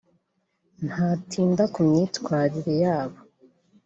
[0.87, 3.19] ntatinda ku myitwarire yabo